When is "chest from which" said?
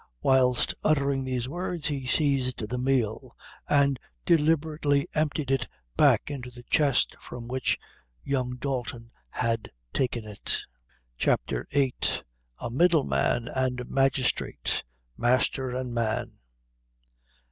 6.63-7.77